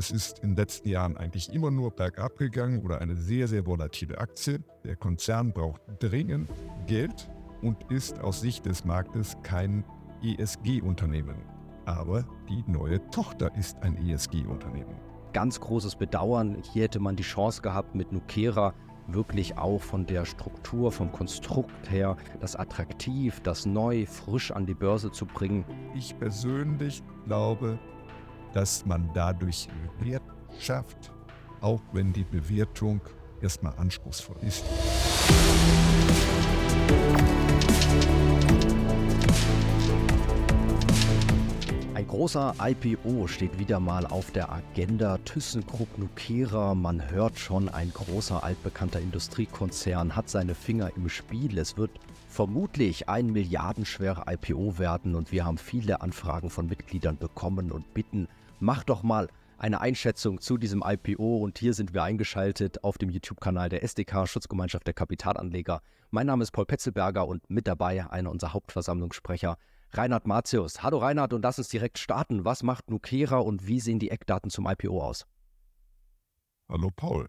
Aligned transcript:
Es 0.00 0.10
ist 0.10 0.38
in 0.38 0.52
den 0.52 0.56
letzten 0.56 0.88
Jahren 0.88 1.18
eigentlich 1.18 1.52
immer 1.52 1.70
nur 1.70 1.90
bergab 1.90 2.38
gegangen 2.38 2.82
oder 2.82 3.02
eine 3.02 3.16
sehr, 3.16 3.46
sehr 3.48 3.66
volatile 3.66 4.16
Aktie. 4.16 4.60
Der 4.82 4.96
Konzern 4.96 5.52
braucht 5.52 5.82
dringend 5.98 6.48
Geld 6.86 7.28
und 7.60 7.76
ist 7.90 8.18
aus 8.20 8.40
Sicht 8.40 8.64
des 8.64 8.86
Marktes 8.86 9.36
kein 9.42 9.84
ESG-Unternehmen. 10.22 11.36
Aber 11.84 12.24
die 12.48 12.64
neue 12.66 13.10
Tochter 13.10 13.54
ist 13.56 13.76
ein 13.82 13.98
ESG-Unternehmen. 14.08 14.96
Ganz 15.34 15.60
großes 15.60 15.96
Bedauern. 15.96 16.62
Hier 16.72 16.84
hätte 16.84 16.98
man 16.98 17.16
die 17.16 17.22
Chance 17.22 17.60
gehabt, 17.60 17.94
mit 17.94 18.10
Nukera 18.10 18.72
wirklich 19.06 19.58
auch 19.58 19.82
von 19.82 20.06
der 20.06 20.24
Struktur, 20.24 20.92
vom 20.92 21.12
Konstrukt 21.12 21.90
her, 21.90 22.16
das 22.40 22.56
attraktiv, 22.56 23.40
das 23.40 23.66
neu, 23.66 24.06
frisch 24.06 24.50
an 24.50 24.64
die 24.64 24.72
Börse 24.72 25.10
zu 25.10 25.26
bringen. 25.26 25.66
Ich 25.94 26.18
persönlich 26.18 27.02
glaube, 27.26 27.78
dass 28.52 28.84
man 28.84 29.10
dadurch 29.14 29.68
Wert 30.00 30.22
schafft, 30.58 31.12
auch 31.60 31.80
wenn 31.92 32.12
die 32.12 32.24
Bewertung 32.24 33.00
erstmal 33.40 33.74
anspruchsvoll 33.76 34.36
ist. 34.42 34.64
Großer 42.10 42.56
IPO 42.60 43.28
steht 43.28 43.60
wieder 43.60 43.78
mal 43.78 44.04
auf 44.04 44.32
der 44.32 44.50
Agenda. 44.50 45.18
ThyssenKrupp 45.18 45.96
Nucera, 45.96 46.74
man 46.74 47.08
hört 47.08 47.38
schon, 47.38 47.68
ein 47.68 47.92
großer 47.92 48.42
altbekannter 48.42 48.98
Industriekonzern 48.98 50.16
hat 50.16 50.28
seine 50.28 50.56
Finger 50.56 50.90
im 50.96 51.08
Spiel. 51.08 51.56
Es 51.56 51.76
wird 51.76 51.92
vermutlich 52.28 53.08
ein 53.08 53.30
milliardenschwerer 53.30 54.24
IPO 54.28 54.76
werden 54.76 55.14
und 55.14 55.30
wir 55.30 55.44
haben 55.44 55.56
viele 55.56 56.00
Anfragen 56.00 56.50
von 56.50 56.66
Mitgliedern 56.66 57.16
bekommen 57.16 57.70
und 57.70 57.94
bitten 57.94 58.26
mach 58.58 58.82
doch 58.82 59.04
mal 59.04 59.28
eine 59.58 59.80
Einschätzung 59.80 60.40
zu 60.40 60.56
diesem 60.56 60.82
IPO 60.84 61.36
und 61.36 61.58
hier 61.58 61.74
sind 61.74 61.94
wir 61.94 62.02
eingeschaltet 62.02 62.82
auf 62.82 62.98
dem 62.98 63.10
YouTube-Kanal 63.10 63.68
der 63.68 63.84
SDK 63.84 64.26
Schutzgemeinschaft 64.26 64.84
der 64.84 64.94
Kapitalanleger. 64.94 65.80
Mein 66.10 66.26
Name 66.26 66.42
ist 66.42 66.50
Paul 66.50 66.66
Petzelberger 66.66 67.28
und 67.28 67.48
mit 67.48 67.68
dabei 67.68 68.10
einer 68.10 68.32
unserer 68.32 68.52
Hauptversammlungssprecher, 68.52 69.58
Reinhard 69.92 70.26
Martius. 70.26 70.82
Hallo 70.82 70.98
Reinhard 70.98 71.32
und 71.32 71.42
lass 71.42 71.58
uns 71.58 71.68
direkt 71.68 71.98
starten. 71.98 72.44
Was 72.44 72.62
macht 72.62 72.90
Nukera 72.90 73.38
und 73.38 73.66
wie 73.66 73.80
sehen 73.80 73.98
die 73.98 74.10
Eckdaten 74.10 74.50
zum 74.50 74.66
IPO 74.66 75.02
aus? 75.02 75.26
Hallo 76.68 76.90
Paul. 76.94 77.28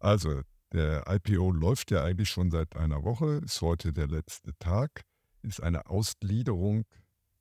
Also, 0.00 0.42
der 0.72 1.04
IPO 1.08 1.50
läuft 1.52 1.90
ja 1.90 2.04
eigentlich 2.04 2.28
schon 2.28 2.50
seit 2.50 2.76
einer 2.76 3.04
Woche, 3.04 3.40
ist 3.44 3.62
heute 3.62 3.92
der 3.92 4.08
letzte 4.08 4.52
Tag, 4.58 5.02
ist 5.42 5.62
eine 5.62 5.86
Ausgliederung 5.86 6.84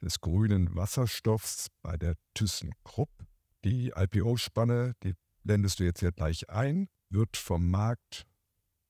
des 0.01 0.21
grünen 0.21 0.73
Wasserstoffs 0.75 1.67
bei 1.81 1.97
der 1.97 2.15
ThyssenKrupp. 2.35 3.09
Die 3.65 3.91
IPO-Spanne, 3.95 4.93
die 5.03 5.13
blendest 5.43 5.79
du 5.79 5.83
jetzt 5.83 5.99
hier 5.99 6.11
gleich 6.11 6.49
ein, 6.49 6.87
wird 7.09 7.35
vom 7.35 7.69
Markt 7.69 8.25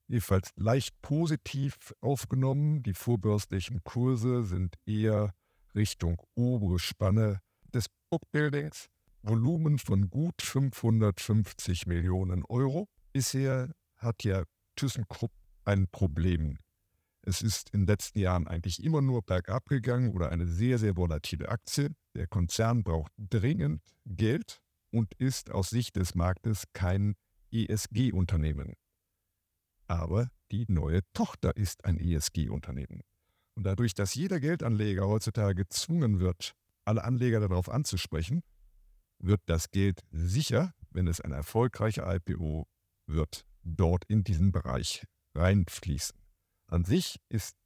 jedenfalls 0.08 0.50
leicht 0.56 1.00
positiv 1.02 1.94
aufgenommen. 2.00 2.82
Die 2.82 2.94
vorbörslichen 2.94 3.82
Kurse 3.84 4.44
sind 4.44 4.76
eher 4.86 5.34
Richtung 5.74 6.20
obere 6.34 6.78
Spanne 6.78 7.40
des 7.72 7.86
Bookbuildings. 8.10 8.86
Volumen 9.22 9.78
von 9.78 10.10
gut 10.10 10.42
550 10.42 11.86
Millionen 11.86 12.44
Euro. 12.44 12.88
Bisher 13.12 13.72
hat 13.96 14.22
ja 14.22 14.44
ThyssenKrupp 14.76 15.32
ein 15.64 15.88
Problem 15.90 16.58
es 17.26 17.42
ist 17.42 17.70
in 17.70 17.80
den 17.80 17.86
letzten 17.86 18.18
Jahren 18.18 18.46
eigentlich 18.46 18.82
immer 18.82 19.00
nur 19.00 19.22
bergab 19.22 19.66
gegangen 19.66 20.12
oder 20.12 20.30
eine 20.30 20.46
sehr, 20.46 20.78
sehr 20.78 20.96
volatile 20.96 21.48
Aktie. 21.48 21.90
Der 22.14 22.26
Konzern 22.26 22.84
braucht 22.84 23.12
dringend 23.16 23.82
Geld 24.04 24.60
und 24.90 25.14
ist 25.14 25.50
aus 25.50 25.70
Sicht 25.70 25.96
des 25.96 26.14
Marktes 26.14 26.64
kein 26.72 27.14
ESG-Unternehmen. 27.50 28.74
Aber 29.86 30.28
die 30.50 30.64
neue 30.68 31.00
Tochter 31.12 31.56
ist 31.56 31.84
ein 31.84 31.98
ESG-Unternehmen. 31.98 33.02
Und 33.54 33.64
dadurch, 33.64 33.94
dass 33.94 34.14
jeder 34.14 34.40
Geldanleger 34.40 35.06
heutzutage 35.06 35.54
gezwungen 35.54 36.20
wird, 36.20 36.54
alle 36.84 37.04
Anleger 37.04 37.40
darauf 37.40 37.68
anzusprechen, 37.68 38.42
wird 39.18 39.40
das 39.46 39.70
Geld 39.70 40.00
sicher, 40.10 40.74
wenn 40.90 41.06
es 41.06 41.20
ein 41.20 41.32
erfolgreicher 41.32 42.12
IPO 42.14 42.66
wird, 43.06 43.44
dort 43.62 44.04
in 44.06 44.24
diesen 44.24 44.52
Bereich 44.52 45.04
reinfließen. 45.34 46.16
An 46.66 46.84
sich 46.84 47.20
ist 47.28 47.56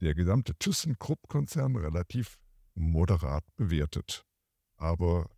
der 0.00 0.14
gesamte 0.14 0.54
ThyssenKrupp-Konzern 0.58 1.76
relativ 1.76 2.38
moderat 2.74 3.44
bewertet. 3.56 4.24
Aber 4.76 5.30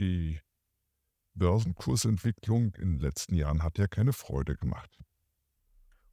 die 0.00 0.40
Börsenkursentwicklung 1.34 2.74
in 2.74 2.94
den 2.94 3.00
letzten 3.00 3.34
Jahren 3.34 3.62
hat 3.62 3.78
ja 3.78 3.86
keine 3.86 4.12
Freude 4.12 4.56
gemacht. 4.56 4.98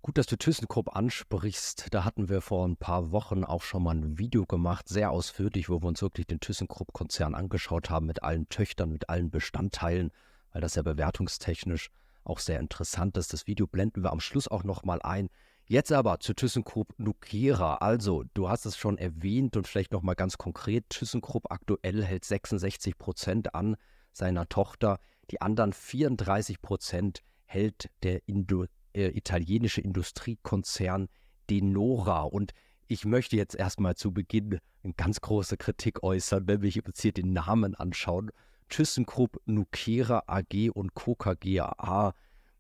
Gut, 0.01 0.17
dass 0.17 0.27
du 0.27 0.37
ThyssenKrupp 0.37 0.95
ansprichst. 0.95 1.87
Da 1.91 2.05
hatten 2.05 2.29
wir 2.29 2.41
vor 2.41 2.65
ein 2.65 2.77
paar 2.77 3.11
Wochen 3.11 3.43
auch 3.43 3.61
schon 3.61 3.83
mal 3.83 3.95
ein 3.95 4.17
Video 4.17 4.45
gemacht, 4.45 4.87
sehr 4.87 5.11
ausführlich, 5.11 5.69
wo 5.69 5.81
wir 5.81 5.87
uns 5.87 6.01
wirklich 6.01 6.27
den 6.27 6.39
ThyssenKrupp-Konzern 6.39 7.35
angeschaut 7.35 7.89
haben 7.89 8.05
mit 8.05 8.23
allen 8.23 8.47
Töchtern, 8.47 8.89
mit 8.89 9.09
allen 9.09 9.29
Bestandteilen, 9.31 10.11
weil 10.53 10.61
das 10.61 10.75
ja 10.75 10.81
bewertungstechnisch 10.83 11.89
auch 12.23 12.39
sehr 12.39 12.59
interessant 12.59 13.17
ist. 13.17 13.33
Das 13.33 13.47
Video 13.47 13.67
blenden 13.67 14.03
wir 14.03 14.11
am 14.11 14.19
Schluss 14.19 14.47
auch 14.47 14.63
nochmal 14.63 15.01
ein. 15.01 15.29
Jetzt 15.65 15.91
aber 15.91 16.21
zu 16.21 16.33
ThyssenKrupp 16.33 16.93
Nucera. 16.97 17.75
Also, 17.75 18.23
du 18.33 18.47
hast 18.47 18.65
es 18.65 18.77
schon 18.77 18.97
erwähnt 18.97 19.57
und 19.57 19.67
vielleicht 19.67 19.91
nochmal 19.91 20.15
ganz 20.15 20.37
konkret. 20.37 20.89
ThyssenKrupp 20.89 21.51
aktuell 21.51 22.05
hält 22.05 22.23
66 22.23 22.97
Prozent 22.97 23.53
an 23.53 23.75
seiner 24.13 24.47
Tochter. 24.47 24.99
Die 25.31 25.41
anderen 25.41 25.73
34 25.73 26.61
Prozent 26.61 27.23
hält 27.43 27.89
der 28.03 28.25
Indo 28.27 28.67
äh, 28.97 29.09
italienische 29.15 29.81
Industriekonzern 29.81 31.07
Denora. 31.49 32.23
Und 32.23 32.53
ich 32.87 33.05
möchte 33.05 33.35
jetzt 33.35 33.55
erstmal 33.55 33.95
zu 33.95 34.11
Beginn 34.11 34.59
eine 34.83 34.93
ganz 34.93 35.21
große 35.21 35.57
Kritik 35.57 36.03
äußern, 36.03 36.47
wenn 36.47 36.61
wir 36.61 36.85
uns 36.85 37.01
hier 37.01 37.13
den 37.13 37.33
Namen 37.33 37.75
anschauen. 37.75 38.31
ThyssenKrupp 38.69 39.41
Nucera 39.45 40.23
AG 40.27 40.71
und 40.73 40.93
Coca 40.93 41.35
GAA 41.35 42.13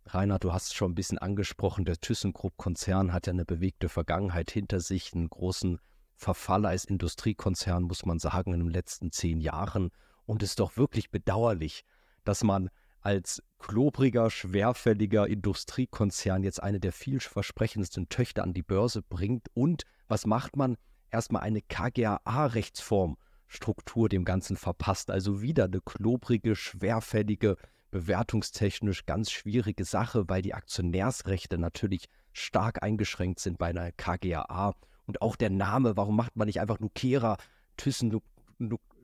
Reinhard, 0.09 0.43
du 0.43 0.53
hast 0.53 0.67
es 0.67 0.73
schon 0.73 0.91
ein 0.91 0.95
bisschen 0.95 1.17
angesprochen, 1.17 1.83
der 1.83 1.99
ThyssenKrupp-Konzern 1.99 3.11
hat 3.11 3.27
ja 3.27 3.33
eine 3.33 3.45
bewegte 3.45 3.89
Vergangenheit 3.89 4.51
hinter 4.51 4.79
sich, 4.79 5.13
einen 5.13 5.29
großen 5.29 5.79
Verfall 6.15 6.65
als 6.65 6.85
Industriekonzern, 6.85 7.83
muss 7.83 8.05
man 8.05 8.19
sagen, 8.19 8.53
in 8.53 8.61
den 8.61 8.69
letzten 8.69 9.11
zehn 9.11 9.41
Jahren. 9.41 9.89
Und 10.25 10.43
es 10.43 10.51
ist 10.51 10.59
doch 10.59 10.77
wirklich 10.77 11.11
bedauerlich, 11.11 11.83
dass 12.23 12.43
man 12.43 12.69
als 13.07 13.41
klobriger, 13.57 14.29
schwerfälliger 14.29 15.25
Industriekonzern 15.27 16.43
jetzt 16.43 16.61
eine 16.61 16.81
der 16.81 16.91
vielversprechendsten 16.91 18.09
Töchter 18.09 18.43
an 18.43 18.53
die 18.53 18.63
Börse 18.63 19.01
bringt. 19.01 19.47
Und 19.53 19.83
was 20.09 20.25
macht 20.25 20.57
man? 20.57 20.75
Erstmal 21.09 21.43
eine 21.43 21.61
KGAA-Rechtsformstruktur 21.61 24.09
dem 24.09 24.25
Ganzen 24.25 24.57
verpasst. 24.57 25.09
Also 25.09 25.41
wieder 25.41 25.63
eine 25.63 25.79
klobrige, 25.79 26.57
schwerfällige 26.57 27.55
bewertungstechnisch 27.91 29.05
ganz 29.05 29.31
schwierige 29.31 29.85
Sache, 29.85 30.27
weil 30.27 30.41
die 30.41 30.53
Aktionärsrechte 30.53 31.57
natürlich 31.57 32.09
stark 32.33 32.83
eingeschränkt 32.83 33.39
sind 33.39 33.57
bei 33.57 33.67
einer 33.67 33.93
KGAA. 33.93 34.73
Und 35.05 35.21
auch 35.21 35.37
der 35.37 35.49
Name, 35.49 35.95
warum 35.95 36.17
macht 36.17 36.35
man 36.35 36.47
nicht 36.47 36.59
einfach 36.59 36.81
Nukera, 36.81 37.37
Thyssen, 37.77 38.19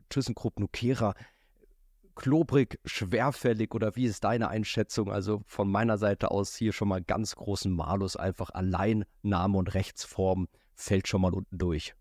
ThyssenKrupp 0.10 0.60
Nukera, 0.60 1.14
klobrig, 2.16 2.80
schwerfällig 2.86 3.74
oder 3.74 3.96
wie 3.96 4.06
ist 4.06 4.24
deine 4.24 4.50
Einschätzung? 4.50 5.12
Also 5.12 5.44
von 5.48 5.70
meiner 5.70 5.98
Seite 5.98 6.32
aus 6.32 6.56
hier 6.56 6.74
schon 6.74 6.88
mal 6.88 7.02
ganz 7.02 7.36
großen 7.36 7.72
Malus, 7.72 8.16
einfach 8.16 8.50
allein 8.52 9.06
Name 9.22 9.58
und 9.58 9.74
Rechtsform 9.74 10.48
fällt 10.74 11.08
schon 11.08 11.22
mal 11.22 11.34
unten 11.34 11.58
durch. 11.58 11.96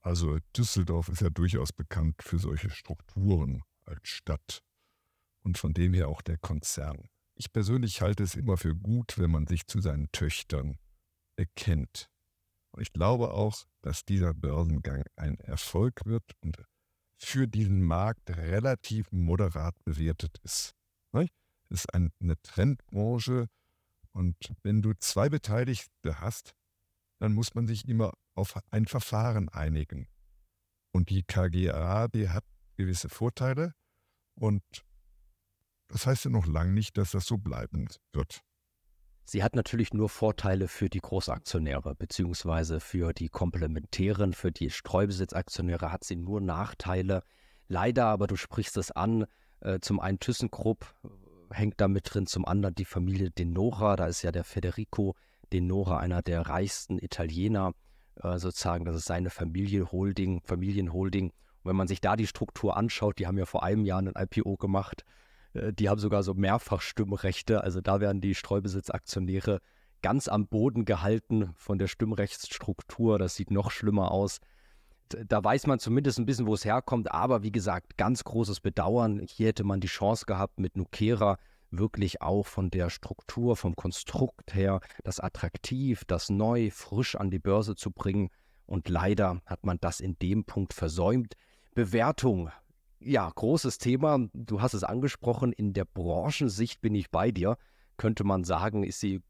Also 0.00 0.38
Düsseldorf 0.56 1.08
ist 1.08 1.20
ja 1.20 1.30
durchaus 1.30 1.72
bekannt 1.72 2.22
für 2.22 2.38
solche 2.38 2.70
Strukturen 2.70 3.62
als 3.84 4.08
Stadt 4.08 4.62
und 5.42 5.58
von 5.58 5.74
dem 5.74 5.94
her 5.94 6.08
auch 6.08 6.22
der 6.22 6.38
Konzern. 6.38 7.08
Ich 7.34 7.52
persönlich 7.52 8.00
halte 8.02 8.22
es 8.22 8.34
immer 8.34 8.56
für 8.56 8.74
gut, 8.74 9.18
wenn 9.18 9.30
man 9.30 9.46
sich 9.46 9.66
zu 9.66 9.80
seinen 9.80 10.10
Töchtern 10.12 10.78
erkennt. 11.36 12.08
Und 12.70 12.82
ich 12.82 12.92
glaube 12.92 13.32
auch, 13.32 13.64
dass 13.82 14.04
dieser 14.04 14.32
Börsengang 14.32 15.02
ein 15.16 15.38
Erfolg 15.40 16.04
wird 16.04 16.24
und 16.40 16.62
für 17.18 17.48
diesen 17.48 17.82
Markt 17.82 18.30
relativ 18.30 19.10
moderat 19.12 19.74
bewertet 19.84 20.38
ist. 20.42 20.76
Es 21.68 21.80
ist 21.80 21.94
eine 21.94 22.40
Trendbranche 22.42 23.48
und 24.12 24.36
wenn 24.62 24.82
du 24.82 24.92
zwei 24.94 25.28
Beteiligte 25.28 26.20
hast, 26.20 26.54
dann 27.18 27.34
muss 27.34 27.54
man 27.54 27.66
sich 27.66 27.88
immer 27.88 28.12
auf 28.34 28.58
ein 28.70 28.86
Verfahren 28.86 29.48
einigen. 29.48 30.08
Und 30.92 31.10
die 31.10 31.22
KGA, 31.22 32.08
die 32.08 32.28
hat 32.28 32.44
gewisse 32.76 33.08
Vorteile 33.08 33.74
und 34.34 34.62
das 35.88 36.06
heißt 36.06 36.24
ja 36.26 36.30
noch 36.30 36.46
lange 36.46 36.72
nicht, 36.72 36.96
dass 36.98 37.12
das 37.12 37.26
so 37.26 37.38
bleiben 37.38 37.88
wird. 38.12 38.40
Sie 39.26 39.42
hat 39.42 39.54
natürlich 39.54 39.92
nur 39.92 40.08
Vorteile 40.08 40.68
für 40.68 40.88
die 40.88 41.00
Großaktionäre, 41.00 41.94
beziehungsweise 41.94 42.80
für 42.80 43.12
die 43.12 43.28
Komplementären, 43.28 44.32
für 44.32 44.52
die 44.52 44.70
Streubesitzaktionäre 44.70 45.92
hat 45.92 46.04
sie 46.04 46.16
nur 46.16 46.40
Nachteile. 46.40 47.22
Leider, 47.68 48.06
aber 48.06 48.26
du 48.28 48.36
sprichst 48.36 48.76
es 48.76 48.90
an, 48.92 49.26
Äh, 49.60 49.80
zum 49.80 50.00
einen 50.00 50.20
ThyssenKrupp 50.20 50.94
äh, 51.04 51.54
hängt 51.54 51.80
da 51.80 51.88
mit 51.88 52.12
drin, 52.12 52.26
zum 52.26 52.44
anderen 52.44 52.74
die 52.74 52.84
Familie 52.84 53.30
Denora, 53.30 53.96
da 53.96 54.06
ist 54.06 54.22
ja 54.22 54.32
der 54.32 54.44
Federico 54.44 55.16
Denora, 55.52 55.98
einer 55.98 56.22
der 56.22 56.42
reichsten 56.42 56.98
Italiener, 56.98 57.72
äh, 58.22 58.38
sozusagen, 58.38 58.84
das 58.84 58.96
ist 58.96 59.06
seine 59.06 59.30
Familienholding, 59.30 60.42
Familienholding. 60.44 61.30
Und 61.30 61.64
wenn 61.64 61.76
man 61.76 61.88
sich 61.88 62.00
da 62.00 62.16
die 62.16 62.26
Struktur 62.26 62.76
anschaut, 62.76 63.18
die 63.18 63.26
haben 63.26 63.38
ja 63.38 63.46
vor 63.46 63.62
einem 63.62 63.84
Jahr 63.84 64.00
ein 64.00 64.12
IPO 64.16 64.56
gemacht, 64.56 65.04
die 65.72 65.88
haben 65.88 65.98
sogar 65.98 66.22
so 66.22 66.34
mehrfach 66.34 66.80
Stimmrechte, 66.80 67.62
also 67.62 67.80
da 67.80 68.00
werden 68.00 68.20
die 68.20 68.34
Streubesitzaktionäre 68.34 69.60
ganz 70.02 70.28
am 70.28 70.46
Boden 70.46 70.84
gehalten 70.84 71.54
von 71.56 71.78
der 71.78 71.88
Stimmrechtsstruktur, 71.88 73.18
das 73.18 73.34
sieht 73.34 73.50
noch 73.50 73.70
schlimmer 73.70 74.10
aus 74.10 74.40
da 75.08 75.42
weiß 75.42 75.66
man 75.66 75.78
zumindest 75.78 76.18
ein 76.18 76.26
bisschen, 76.26 76.46
wo 76.46 76.54
es 76.54 76.64
herkommt. 76.64 77.12
Aber 77.12 77.42
wie 77.42 77.52
gesagt, 77.52 77.96
ganz 77.96 78.24
großes 78.24 78.60
Bedauern. 78.60 79.20
Hier 79.28 79.48
hätte 79.48 79.64
man 79.64 79.80
die 79.80 79.86
Chance 79.86 80.26
gehabt, 80.26 80.58
mit 80.58 80.76
Nukera 80.76 81.38
wirklich 81.70 82.22
auch 82.22 82.46
von 82.46 82.70
der 82.70 82.90
Struktur, 82.90 83.56
vom 83.56 83.76
Konstrukt 83.76 84.54
her, 84.54 84.80
das 85.04 85.20
attraktiv, 85.20 86.04
das 86.06 86.30
neu, 86.30 86.70
frisch 86.70 87.16
an 87.16 87.30
die 87.30 87.38
Börse 87.38 87.74
zu 87.74 87.90
bringen. 87.90 88.30
Und 88.66 88.88
leider 88.88 89.42
hat 89.46 89.64
man 89.64 89.78
das 89.80 90.00
in 90.00 90.18
dem 90.18 90.44
Punkt 90.44 90.72
versäumt. 90.72 91.34
Bewertung. 91.74 92.50
Ja, 92.98 93.30
großes 93.34 93.78
Thema. 93.78 94.28
Du 94.32 94.60
hast 94.60 94.74
es 94.74 94.84
angesprochen. 94.84 95.52
In 95.52 95.72
der 95.72 95.84
Branchensicht 95.84 96.80
bin 96.80 96.94
ich 96.94 97.10
bei 97.10 97.30
dir. 97.30 97.56
Könnte 97.96 98.24
man 98.24 98.44
sagen, 98.44 98.82
ist 98.82 99.00
sie 99.00 99.22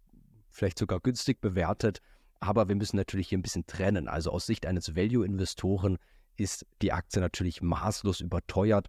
vielleicht 0.51 0.79
sogar 0.79 1.01
günstig 1.01 1.41
bewertet. 1.41 2.01
Aber 2.41 2.69
wir 2.69 2.77
müssen 2.77 2.97
natürlich 2.97 3.29
hier 3.29 3.39
ein 3.39 3.43
bisschen 3.43 3.67
trennen. 3.67 4.09
Also 4.09 4.31
aus 4.31 4.47
Sicht 4.47 4.67
eines 4.67 4.95
Value-Investoren 4.95 5.99
ist 6.37 6.67
die 6.83 6.93
Aktie 6.93 7.21
natürlich 7.21 7.63
maßlos 7.63 8.21
überteuert. 8.21 8.89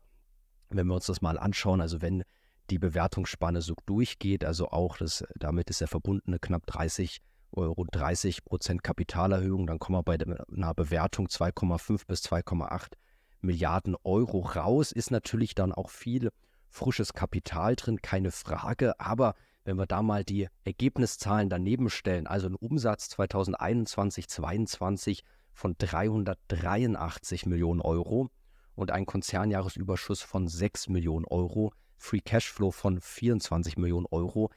Wenn 0.69 0.87
wir 0.87 0.95
uns 0.95 1.05
das 1.05 1.21
mal 1.21 1.39
anschauen, 1.39 1.81
also 1.81 2.01
wenn 2.01 2.23
die 2.69 2.79
Bewertungsspanne 2.79 3.61
so 3.61 3.73
durchgeht, 3.85 4.43
also 4.43 4.69
auch 4.69 4.97
das, 4.97 5.23
damit 5.35 5.69
ist 5.69 5.81
er 5.81 5.87
verbundene 5.87 6.39
knapp 6.39 6.65
30 6.65 7.21
rund 7.55 7.95
30 7.95 8.43
Prozent 8.43 8.83
Kapitalerhöhung, 8.83 9.67
dann 9.67 9.79
kommen 9.79 9.97
wir 9.97 10.03
bei 10.03 10.17
einer 10.19 10.73
Bewertung 10.73 11.27
2,5 11.27 12.05
bis 12.05 12.21
2,8 12.25 12.93
Milliarden 13.41 13.95
Euro 14.03 14.39
raus. 14.39 14.91
Ist 14.91 15.11
natürlich 15.11 15.55
dann 15.55 15.71
auch 15.71 15.89
viel 15.89 16.29
frisches 16.69 17.13
Kapital 17.13 17.75
drin, 17.75 18.01
keine 18.01 18.31
Frage. 18.31 18.99
Aber 18.99 19.35
wenn 19.63 19.77
wir 19.77 19.85
da 19.85 20.01
mal 20.01 20.23
die 20.23 20.47
Ergebniszahlen 20.63 21.49
daneben 21.49 21.89
stellen, 21.89 22.27
also 22.27 22.47
ein 22.47 22.55
Umsatz 22.55 23.09
2021, 23.09 24.27
2022 24.27 25.23
von 25.53 25.75
383 25.77 27.45
Millionen 27.45 27.81
Euro 27.81 28.29
und 28.75 28.91
ein 28.91 29.05
Konzernjahresüberschuss 29.05 30.21
von 30.21 30.47
6 30.47 30.89
Millionen 30.89 31.25
Euro, 31.25 31.73
Free 31.97 32.21
Cashflow 32.21 32.71
von 32.71 33.01
24 33.01 33.77
Millionen 33.77 34.05
Euro, 34.11 34.51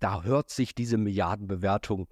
da 0.00 0.22
hört 0.22 0.50
sich 0.50 0.74
diese 0.74 0.98
Milliardenbewertung 0.98 2.08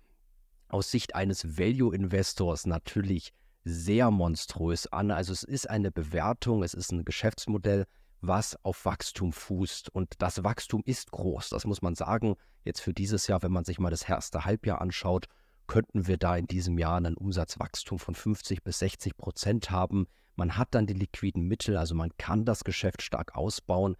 aus 0.69 0.91
Sicht 0.91 1.15
eines 1.15 1.59
Value-Investors 1.59 2.67
natürlich 2.67 3.35
sehr 3.65 4.11
monströs 4.11 4.87
an. 4.87 5.11
Also 5.11 5.33
es 5.33 5.43
ist 5.43 5.69
eine 5.69 5.91
Bewertung, 5.91 6.63
es 6.63 6.75
ist 6.75 6.93
ein 6.93 7.05
Geschäftsmodell, 7.05 7.87
was 8.21 8.57
auf 8.65 8.85
Wachstum 8.85 9.33
fußt. 9.33 9.91
Und 9.91 10.15
das 10.19 10.45
Wachstum 10.45 10.83
ist 10.85 11.11
groß, 11.11 11.51
das 11.51 11.65
muss 11.67 11.83
man 11.83 11.95
sagen. 11.95 12.37
Jetzt 12.65 12.81
für 12.81 12.95
dieses 12.95 13.27
Jahr, 13.27 13.43
wenn 13.43 13.53
man 13.53 13.65
sich 13.65 13.79
mal 13.79 13.91
das 13.91 14.09
erste 14.09 14.45
Halbjahr 14.45 14.81
anschaut, 14.81 15.27
könnten 15.67 16.07
wir 16.07 16.17
da 16.17 16.37
in 16.37 16.47
diesem 16.47 16.79
Jahr 16.79 16.99
ein 16.99 17.17
Umsatzwachstum 17.17 17.99
von 17.99 18.15
50 18.15 18.63
bis 18.63 18.79
60 18.81 19.17
Prozent 19.17 19.71
haben. 19.71 20.07
Man 20.37 20.57
hat 20.57 20.69
dann 20.75 20.87
die 20.87 20.95
liquiden 20.95 21.43
Mittel, 21.43 21.77
also 21.77 21.95
man 21.95 22.11
kann 22.17 22.45
das 22.45 22.65
Geschäft 22.65 23.03
stark 23.03 23.37
ausbauen. 23.37 23.97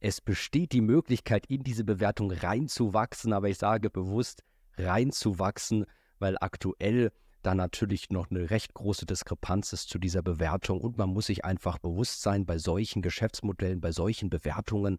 Es 0.00 0.20
besteht 0.20 0.72
die 0.72 0.80
Möglichkeit, 0.80 1.46
in 1.46 1.62
diese 1.62 1.84
Bewertung 1.84 2.30
reinzuwachsen, 2.30 3.32
aber 3.32 3.48
ich 3.48 3.58
sage 3.58 3.88
bewusst 3.90 4.42
reinzuwachsen, 4.76 5.86
weil 6.18 6.36
aktuell 6.40 7.12
da 7.46 7.54
natürlich 7.54 8.10
noch 8.10 8.28
eine 8.28 8.50
recht 8.50 8.74
große 8.74 9.06
Diskrepanz 9.06 9.72
ist 9.72 9.88
zu 9.88 10.00
dieser 10.00 10.20
Bewertung 10.20 10.80
und 10.80 10.98
man 10.98 11.10
muss 11.10 11.26
sich 11.26 11.44
einfach 11.44 11.78
bewusst 11.78 12.22
sein, 12.22 12.44
bei 12.44 12.58
solchen 12.58 13.02
Geschäftsmodellen, 13.02 13.80
bei 13.80 13.92
solchen 13.92 14.30
Bewertungen, 14.30 14.98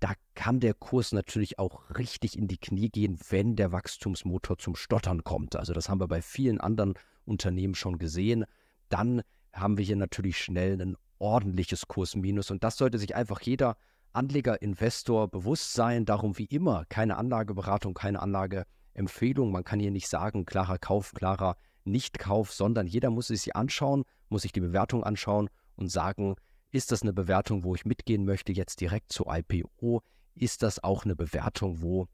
da 0.00 0.14
kann 0.34 0.60
der 0.60 0.72
Kurs 0.72 1.12
natürlich 1.12 1.58
auch 1.58 1.90
richtig 1.98 2.38
in 2.38 2.48
die 2.48 2.56
Knie 2.56 2.88
gehen, 2.88 3.18
wenn 3.28 3.54
der 3.54 3.70
Wachstumsmotor 3.70 4.56
zum 4.56 4.76
Stottern 4.76 5.24
kommt. 5.24 5.56
Also 5.56 5.74
das 5.74 5.90
haben 5.90 6.00
wir 6.00 6.08
bei 6.08 6.22
vielen 6.22 6.58
anderen 6.58 6.94
Unternehmen 7.26 7.74
schon 7.74 7.98
gesehen. 7.98 8.46
Dann 8.88 9.20
haben 9.52 9.76
wir 9.76 9.84
hier 9.84 9.96
natürlich 9.96 10.38
schnell 10.38 10.80
ein 10.80 10.96
ordentliches 11.18 11.86
Kursminus 11.86 12.50
und 12.50 12.64
das 12.64 12.78
sollte 12.78 12.98
sich 12.98 13.14
einfach 13.14 13.42
jeder 13.42 13.76
Anleger, 14.14 14.62
Investor 14.62 15.28
bewusst 15.28 15.74
sein. 15.74 16.06
Darum 16.06 16.38
wie 16.38 16.46
immer 16.46 16.86
keine 16.88 17.18
Anlageberatung, 17.18 17.92
keine 17.92 18.22
Anlageempfehlung. 18.22 19.52
Man 19.52 19.64
kann 19.64 19.80
hier 19.80 19.90
nicht 19.90 20.08
sagen, 20.08 20.46
klarer 20.46 20.78
Kauf, 20.78 21.12
klarer 21.12 21.56
nicht-Kauf, 21.84 22.52
sondern 22.52 22.86
jeder 22.86 23.10
muss 23.10 23.28
sich 23.28 23.54
anschauen, 23.56 24.04
muss 24.28 24.42
sich 24.42 24.52
die 24.52 24.60
Bewertung 24.60 25.04
anschauen 25.04 25.48
und 25.76 25.90
sagen, 25.90 26.36
ist 26.70 26.92
das 26.92 27.02
eine 27.02 27.12
Bewertung, 27.12 27.64
wo 27.64 27.74
ich 27.74 27.84
mitgehen 27.84 28.24
möchte, 28.24 28.52
jetzt 28.52 28.80
direkt 28.80 29.12
zu 29.12 29.26
IPO? 29.28 30.02
Ist 30.34 30.62
das 30.62 30.82
auch 30.82 31.04
eine 31.04 31.14
Bewertung, 31.14 31.80
wo 31.82 32.08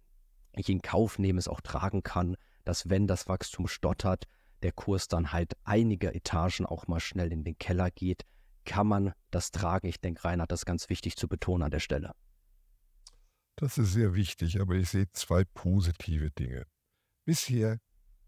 ich 0.54 0.68
in 0.68 0.82
Kauf 0.82 1.18
nehme, 1.18 1.38
es 1.38 1.48
auch 1.48 1.60
tragen 1.60 2.02
kann, 2.02 2.36
dass 2.64 2.90
wenn 2.90 3.06
das 3.06 3.28
Wachstum 3.28 3.68
stottert, 3.68 4.24
der 4.62 4.72
Kurs 4.72 5.08
dann 5.08 5.32
halt 5.32 5.54
einige 5.64 6.14
Etagen 6.14 6.66
auch 6.66 6.86
mal 6.86 7.00
schnell 7.00 7.32
in 7.32 7.44
den 7.44 7.56
Keller 7.58 7.90
geht, 7.90 8.24
kann 8.64 8.86
man 8.86 9.14
das 9.30 9.50
tragen? 9.50 9.86
Ich 9.86 10.00
denke, 10.00 10.24
Reinhard, 10.24 10.52
das 10.52 10.60
ist 10.60 10.66
ganz 10.66 10.88
wichtig 10.90 11.16
zu 11.16 11.28
betonen 11.28 11.62
an 11.62 11.70
der 11.70 11.80
Stelle. 11.80 12.12
Das 13.56 13.78
ist 13.78 13.92
sehr 13.92 14.14
wichtig, 14.14 14.60
aber 14.60 14.74
ich 14.74 14.90
sehe 14.90 15.10
zwei 15.12 15.44
positive 15.44 16.30
Dinge. 16.30 16.66
Bisher 17.24 17.78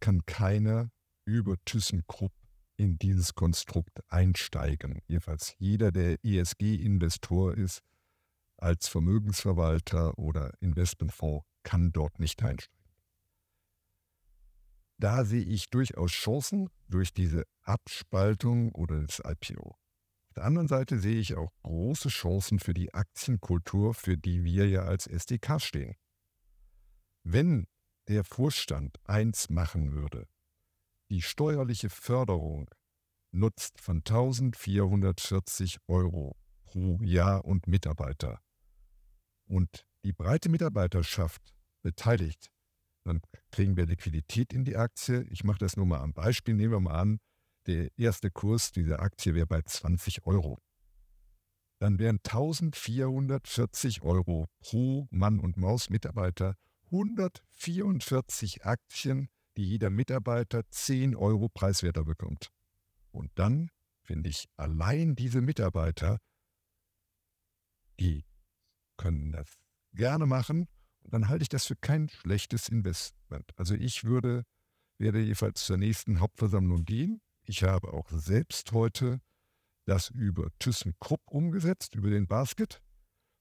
kann 0.01 0.25
keiner 0.27 0.91
über 1.25 1.57
ThyssenKrupp 1.65 2.33
in 2.77 2.99
dieses 2.99 3.35
Konstrukt 3.35 4.01
einsteigen. 4.09 5.01
Jedenfalls 5.07 5.55
jeder, 5.59 5.93
der 5.93 6.25
ESG-Investor 6.25 7.55
ist, 7.55 7.81
als 8.57 8.89
Vermögensverwalter 8.89 10.19
oder 10.19 10.53
Investmentfonds, 10.61 11.45
kann 11.63 11.93
dort 11.93 12.19
nicht 12.19 12.43
einsteigen. 12.43 12.83
Da 14.99 15.25
sehe 15.25 15.45
ich 15.45 15.69
durchaus 15.69 16.13
Chancen 16.13 16.69
durch 16.89 17.13
diese 17.13 17.45
Abspaltung 17.63 18.73
oder 18.73 19.01
das 19.01 19.21
IPO. 19.25 19.71
Auf 19.71 20.35
der 20.37 20.45
anderen 20.45 20.69
Seite 20.69 20.99
sehe 20.99 21.19
ich 21.19 21.35
auch 21.35 21.51
große 21.63 22.09
Chancen 22.09 22.59
für 22.59 22.73
die 22.73 22.95
Aktienkultur, 22.95 23.95
für 23.95 24.17
die 24.17 24.45
wir 24.45 24.69
ja 24.69 24.83
als 24.85 25.07
SDK 25.07 25.61
stehen. 25.61 25.97
Wenn 27.25 27.67
der 28.09 28.25
Vorstand 28.25 28.97
eins 29.05 29.51
machen 29.51 29.93
würde, 29.93 30.27
die 31.13 31.21
steuerliche 31.21 31.91
Förderung 31.91 32.71
nutzt 33.33 33.83
von 33.83 33.99
1440 33.99 35.77
Euro 35.87 36.39
pro 36.65 36.99
Jahr 37.03 37.45
und 37.45 37.67
Mitarbeiter 37.67 38.41
und 39.45 39.85
die 40.05 40.15
breite 40.15 40.49
Mitarbeiterschaft 40.49 41.55
beteiligt, 41.83 42.51
dann 43.05 43.21
kriegen 43.51 43.77
wir 43.77 43.85
Liquidität 43.85 44.55
in 44.55 44.65
die 44.65 44.77
Aktie. 44.77 45.25
Ich 45.25 45.45
mache 45.45 45.59
das 45.59 45.77
nur 45.77 45.85
mal 45.85 46.01
am 46.01 46.15
Beispiel. 46.15 46.55
Nehmen 46.55 46.73
wir 46.73 46.81
mal 46.81 46.99
an, 46.99 47.19
der 47.67 47.91
erste 47.99 48.31
Kurs 48.31 48.73
dieser 48.73 49.01
Aktie 49.01 49.35
wäre 49.35 49.47
bei 49.47 49.61
20 49.61 50.25
Euro. 50.25 50.59
Dann 51.79 51.99
wären 51.99 52.21
1440 52.25 54.01
Euro 54.01 54.47
pro 54.61 55.09
Mann 55.11 55.41
und 55.41 55.59
Maus 55.59 55.91
Mitarbeiter 55.91 56.57
144 56.87 58.65
Aktien 58.65 59.29
die 59.57 59.69
jeder 59.69 59.91
Mitarbeiter 59.91 60.69
10 60.71 61.15
Euro 61.17 61.49
preiswerter 61.49 62.05
bekommt. 62.05 62.49
Und 63.11 63.31
dann 63.35 63.71
finde 64.03 64.31
ich, 64.31 64.49
allein 64.57 65.15
diese 65.15 65.41
Mitarbeiter, 65.41 66.19
die 68.01 68.25
können 68.97 69.33
das 69.33 69.59
gerne 69.93 70.27
machen. 70.27 70.69
Und 71.01 71.13
dann 71.13 71.29
halte 71.29 71.43
ich 71.43 71.49
das 71.49 71.67
für 71.67 71.77
kein 71.77 72.09
schlechtes 72.09 72.69
Investment. 72.69 73.51
Also 73.57 73.75
ich 73.75 74.05
würde, 74.05 74.45
werde 74.99 75.21
jedenfalls 75.21 75.65
zur 75.65 75.77
nächsten 75.77 76.21
Hauptversammlung 76.21 76.85
gehen. 76.85 77.21
Ich 77.45 77.65
habe 77.65 77.93
auch 77.93 78.09
selbst 78.11 78.73
heute 78.73 79.21
das 79.85 80.11
über 80.11 80.49
ThyssenKrupp 80.59 81.23
umgesetzt, 81.27 81.97
über 81.97 82.11
den 82.11 82.29
Basket, 82.29 82.81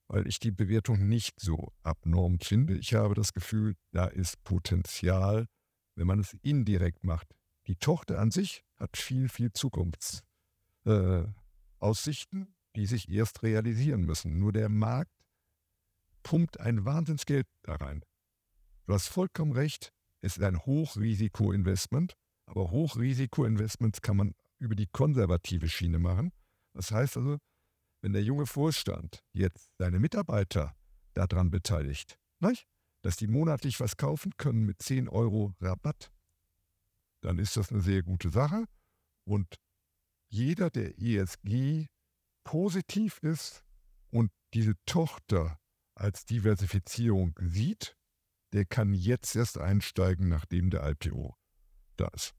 weil 0.08 0.28
ich 0.28 0.40
die 0.40 0.52
Bewertung 0.52 1.08
nicht 1.08 1.40
so 1.40 1.72
abnorm 1.84 2.40
finde. 2.40 2.78
Ich 2.78 2.96
habe 2.96 3.14
das 3.14 3.34
Gefühl, 3.34 3.76
da 3.92 4.06
ist 4.06 4.44
Potenzial 4.44 5.48
wenn 6.02 6.08
man 6.08 6.20
es 6.20 6.36
indirekt 6.42 7.04
macht. 7.04 7.36
Die 7.68 7.76
Tochter 7.76 8.18
an 8.18 8.32
sich 8.32 8.66
hat 8.78 8.98
viel, 8.98 9.30
viel 9.30 9.54
Zukunftsaussichten, 9.54 12.42
äh, 12.42 12.48
die 12.76 12.88
sich 12.88 13.08
erst 13.08 13.44
realisieren 13.44 14.02
müssen. 14.02 14.40
Nur 14.40 14.52
der 14.52 14.68
Markt 14.68 15.14
pumpt 16.24 16.60
ein 16.60 16.86
Wahnsinnsgeld 16.86 17.46
da 17.62 17.76
rein. 17.76 18.04
Du 18.88 18.96
hast 18.96 19.10
vollkommen 19.10 19.52
recht, 19.52 19.94
es 20.22 20.38
ist 20.38 20.44
ein 20.44 20.66
Hochrisikoinvestment, 20.66 22.16
aber 22.48 22.72
Hochrisikoinvestments 22.72 24.02
kann 24.02 24.18
man 24.18 24.34
über 24.58 24.74
die 24.74 24.88
konservative 24.88 25.70
Schiene 25.70 26.00
machen. 26.00 26.32
Das 26.74 26.90
heißt 26.90 27.18
also, 27.18 27.38
wenn 28.02 28.14
der 28.14 28.24
junge 28.24 28.48
Vorstand 28.48 29.24
jetzt 29.34 29.70
seine 29.78 30.00
Mitarbeiter 30.00 30.76
daran 31.14 31.52
beteiligt, 31.52 32.18
nicht? 32.40 32.66
Dass 33.02 33.16
die 33.16 33.28
monatlich 33.28 33.80
was 33.80 33.98
kaufen 33.98 34.34
können 34.38 34.66
mit 34.66 34.82
10 34.82 35.10
Euro 35.10 35.54
Rabatt, 35.60 36.12
dann 37.22 37.40
ist 37.40 37.58
das 37.58 37.72
eine 37.72 37.82
sehr 37.82 38.04
gute 38.04 38.30
Sache. 38.30 38.66
Und 39.26 39.60
jeder, 40.30 40.70
der 40.70 41.00
ESG 41.00 41.88
positiv 42.44 43.20
ist 43.20 43.64
und 44.10 44.32
diese 44.54 44.76
Tochter 44.86 45.60
als 45.96 46.26
Diversifizierung 46.26 47.38
sieht, 47.40 47.96
der 48.54 48.66
kann 48.66 48.94
jetzt 48.94 49.36
erst 49.36 49.58
einsteigen, 49.58 50.28
nachdem 50.28 50.70
der 50.70 50.90
IPO 50.90 51.36
da 51.98 52.08
ist. 52.10 52.34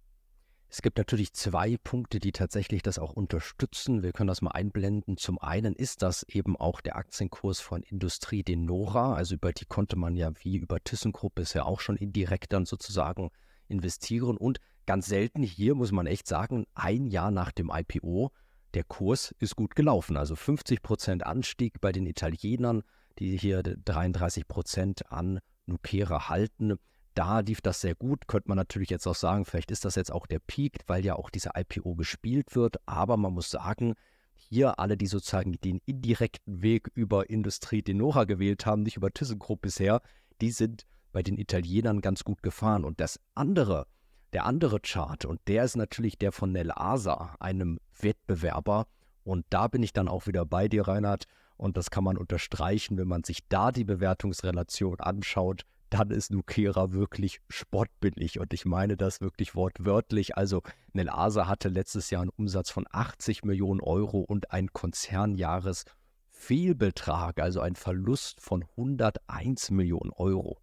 Es 0.75 0.81
gibt 0.81 0.97
natürlich 0.97 1.35
zwei 1.35 1.76
Punkte, 1.76 2.19
die 2.19 2.33
tatsächlich 2.33 2.81
das 2.81 2.99
auch 2.99 3.12
unterstützen. 3.12 4.02
Wir 4.02 4.12
können 4.12 4.29
das 4.29 4.41
mal 4.41 4.52
einblenden. 4.52 5.19
Zum 5.19 5.38
einen 5.38 5.75
ist 5.75 6.00
das 6.00 6.23
eben 6.23 6.57
auch 6.57 6.81
der 6.81 6.97
Aktienkurs 6.97 7.61
von 7.61 7.83
Industrie 7.83 8.43
Denora. 8.43 9.14
Also 9.14 9.35
über 9.35 9.52
die 9.52 9.67
konnte 9.67 9.97
man 9.97 10.17
ja 10.17 10.31
wie 10.41 10.57
über 10.57 10.83
ThyssenKrupp 10.83 11.35
bisher 11.35 11.67
auch 11.67 11.81
schon 11.81 11.99
indirekt 11.99 12.55
dann 12.55 12.64
sozusagen 12.64 13.29
investieren. 13.69 14.38
Und 14.38 14.61
ganz 14.87 15.05
selten 15.05 15.43
hier 15.43 15.75
muss 15.75 15.93
man 15.93 16.07
echt 16.07 16.26
sagen, 16.26 16.64
ein 16.73 17.05
Jahr 17.05 17.31
nach 17.31 17.52
dem 17.52 17.71
IPO, 17.71 18.33
der 18.73 18.85
Kurs 18.85 19.35
ist 19.41 19.57
gut 19.57 19.76
gelaufen. 19.76 20.17
Also 20.17 20.37
50 20.37 20.81
Prozent 20.81 21.26
Anstieg 21.26 21.83
bei 21.83 21.93
den 21.93 22.07
Italienern, 22.07 22.83
die 23.19 23.37
hier 23.37 23.62
33 23.62 24.49
Prozent 24.49 25.12
an 25.12 25.41
Nukera 25.67 26.31
halten. 26.31 26.79
Da 27.14 27.40
lief 27.40 27.61
das 27.61 27.81
sehr 27.81 27.95
gut, 27.95 28.26
könnte 28.26 28.49
man 28.49 28.57
natürlich 28.57 28.88
jetzt 28.88 29.07
auch 29.07 29.14
sagen, 29.14 29.45
vielleicht 29.45 29.71
ist 29.71 29.85
das 29.85 29.97
jetzt 29.97 30.11
auch 30.11 30.26
der 30.26 30.38
Peak, 30.38 30.78
weil 30.87 31.04
ja 31.04 31.16
auch 31.16 31.28
diese 31.28 31.50
IPO 31.54 31.95
gespielt 31.95 32.54
wird. 32.54 32.76
Aber 32.87 33.16
man 33.16 33.35
muss 33.35 33.50
sagen, 33.50 33.95
hier 34.35 34.78
alle, 34.78 34.97
die 34.97 35.07
sozusagen 35.07 35.52
den 35.52 35.81
indirekten 35.85 36.62
Weg 36.62 36.90
über 36.95 37.28
Industrie 37.28 37.83
Denora 37.83 38.25
gewählt 38.25 38.64
haben, 38.64 38.83
nicht 38.83 38.97
über 38.97 39.11
ThyssenKrupp 39.11 39.61
bisher, 39.61 40.00
die 40.40 40.50
sind 40.50 40.87
bei 41.12 41.23
den 41.23 41.38
Italienern 41.38 42.00
ganz 42.00 42.25
gut 42.25 42.42
gefahren. 42.42 42.85
Und 42.85 43.00
das 43.00 43.21
andere, 43.35 43.87
der 44.33 44.47
andere 44.47 44.81
Chart, 44.81 45.26
und 45.26 45.40
der 45.49 45.64
ist 45.64 45.76
natürlich 45.76 46.16
der 46.19 46.33
von 46.33 46.52
Nel 46.52 46.73
Asa, 46.73 47.37
einem 47.40 47.78
Wettbewerber. 48.00 48.87
Und 49.23 49.45
da 49.50 49.69
bin 49.69 49.83
ich 49.83 49.92
dann 49.92 50.09
auch 50.09 50.26
wieder 50.26 50.47
bei 50.47 50.69
dir, 50.69 50.88
Reinhard. 50.88 51.25
Und 51.59 51.76
das 51.76 51.90
kann 51.90 52.04
man 52.04 52.16
unterstreichen, 52.16 52.97
wenn 52.97 53.07
man 53.07 53.23
sich 53.23 53.47
da 53.49 53.71
die 53.71 53.85
Bewertungsrelation 53.85 54.99
anschaut 55.00 55.62
dann 55.92 56.11
ist 56.11 56.30
Nukera 56.30 56.92
wirklich 56.92 57.40
spottbillig. 57.49 58.38
Und 58.40 58.52
ich 58.54 58.64
meine 58.64 58.96
das 58.96 59.20
wirklich 59.20 59.54
wortwörtlich. 59.54 60.37
Also 60.37 60.62
Nelasa 60.92 61.46
hatte 61.49 61.68
letztes 61.68 62.11
Jahr 62.11 62.22
einen 62.22 62.30
Umsatz 62.30 62.70
von 62.70 62.87
80 62.90 63.44
Millionen 63.44 63.80
Euro 63.80 64.20
und 64.20 64.50
einen 64.52 64.72
Konzernjahresfehlbetrag, 64.72 67.40
also 67.40 67.61
ein 67.61 67.76
Verlust 67.76 68.40
von 68.40 68.64
101 68.76 69.70
Millionen 69.70 70.11
Euro. 70.12 70.58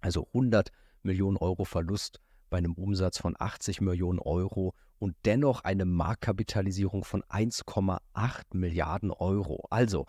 Also 0.00 0.28
100 0.28 0.70
Millionen 1.02 1.36
Euro 1.36 1.64
Verlust 1.64 2.20
bei 2.48 2.58
einem 2.58 2.74
Umsatz 2.74 3.18
von 3.18 3.34
80 3.38 3.80
Millionen 3.80 4.20
Euro 4.20 4.74
und 4.98 5.16
dennoch 5.24 5.64
eine 5.64 5.84
Marktkapitalisierung 5.84 7.02
von 7.04 7.22
1,8 7.24 7.98
Milliarden 8.52 9.10
Euro. 9.10 9.66
Also 9.70 10.06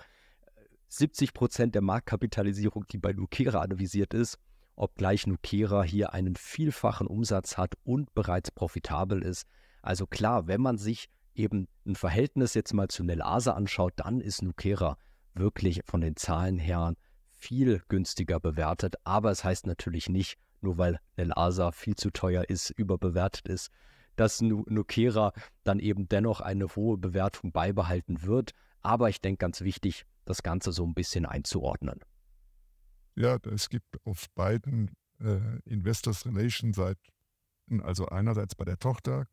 70 0.90 1.34
Prozent 1.34 1.74
der 1.74 1.82
Marktkapitalisierung, 1.82 2.86
die 2.92 2.98
bei 2.98 3.14
Nukera 3.14 3.62
analysiert 3.62 4.14
ist, 4.14 4.38
obgleich 4.76 5.28
Nukera 5.28 5.84
hier 5.84 6.14
einen 6.14 6.36
vielfachen 6.36 7.08
Umsatz 7.08 7.58
hat 7.58 7.76
und 7.84 8.14
bereits 8.14 8.52
profitabel 8.52 9.22
ist. 9.22 9.46
Also 9.82 10.08
klar, 10.08 10.48
wenn 10.48 10.62
man 10.62 10.78
sich 10.78 11.10
eben 11.34 11.68
ein 11.86 11.96
Verhältnis 11.96 12.54
jetzt 12.54 12.74
mal 12.74 12.88
zu 12.88 13.04
Nelasa 13.04 13.54
anschaut, 13.54 13.94
dann 13.98 14.22
ist 14.22 14.42
Nukera 14.42 14.98
wirklich 15.34 15.82
von 15.86 16.02
den 16.02 16.16
Zahlen 16.16 16.60
her 16.60 16.94
viel 17.30 17.82
günstiger 17.88 18.40
bewertet. 18.40 18.96
Aber 19.04 19.32
es 19.32 19.44
heißt 19.44 19.66
natürlich 19.68 20.10
nicht, 20.10 20.38
nur 20.62 20.78
weil 20.78 21.00
Nelasa 21.18 21.72
viel 21.72 21.96
zu 21.96 22.12
teuer 22.12 22.50
ist, 22.50 22.70
überbewertet 22.72 23.48
ist, 23.48 23.72
dass 24.16 24.42
Nukera 24.42 25.34
dann 25.64 25.80
eben 25.80 26.08
dennoch 26.08 26.42
eine 26.42 26.68
hohe 26.76 26.98
Bewertung 26.98 27.52
beibehalten 27.52 28.24
wird. 28.24 28.52
Aber 28.82 29.10
ich 29.10 29.22
denke 29.22 29.40
ganz 29.40 29.62
wichtig, 29.62 30.06
das 30.26 30.44
Ganze 30.44 30.72
so 30.72 30.86
ein 30.86 30.94
bisschen 30.94 31.26
einzuordnen. 31.26 32.00
Ja, 33.16 33.38
es 33.52 33.70
gibt 33.70 34.06
auf 34.06 34.30
beiden 34.36 34.92
äh, 35.20 35.60
Investors 35.66 36.26
Relation 36.26 36.74
Seiten, 36.74 37.82
also 37.82 38.08
einerseits 38.08 38.56
bei 38.56 38.66
der 38.66 38.78
Tochter 38.78 39.28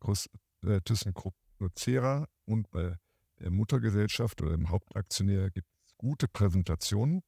äh, 0.63 0.81
ThyssenKrupp 0.81 1.35
Nucera 1.59 2.27
und 2.45 2.69
bei 2.71 2.97
der 3.39 3.51
Muttergesellschaft 3.51 4.41
oder 4.41 4.51
dem 4.51 4.69
Hauptaktionär 4.69 5.49
gibt 5.49 5.67
es 5.85 5.95
gute 5.97 6.27
Präsentationen. 6.27 7.21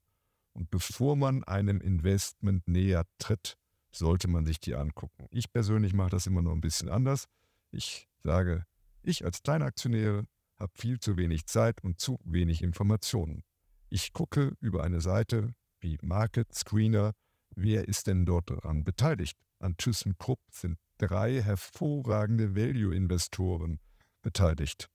Und 0.53 0.69
bevor 0.69 1.15
man 1.15 1.43
einem 1.45 1.79
Investment 1.79 2.67
näher 2.67 3.05
tritt, 3.17 3.55
sollte 3.91 4.27
man 4.27 4.45
sich 4.45 4.59
die 4.59 4.75
angucken. 4.75 5.27
Ich 5.31 5.51
persönlich 5.51 5.93
mache 5.93 6.09
das 6.09 6.27
immer 6.27 6.41
nur 6.41 6.53
ein 6.53 6.61
bisschen 6.61 6.89
anders. 6.89 7.27
Ich 7.71 8.09
sage, 8.23 8.65
ich 9.01 9.23
als 9.23 9.43
Kleinaktionär 9.43 10.25
habe 10.59 10.71
viel 10.75 10.99
zu 10.99 11.17
wenig 11.17 11.45
Zeit 11.47 11.83
und 11.83 11.99
zu 11.99 12.19
wenig 12.23 12.61
Informationen. 12.61 13.43
Ich 13.89 14.13
gucke 14.13 14.55
über 14.59 14.83
eine 14.83 15.01
Seite 15.01 15.53
wie 15.81 15.97
Market 16.01 16.53
Screener, 16.53 17.13
wer 17.55 17.87
ist 17.87 18.07
denn 18.07 18.25
dort 18.25 18.49
daran 18.49 18.83
beteiligt? 18.83 19.37
An 19.59 19.77
ThyssenKrupp 19.77 20.39
sind 20.51 20.77
drei 20.97 21.41
hervorragende 21.41 22.55
Value-Investoren 22.55 23.79
beteiligt. 24.21 24.89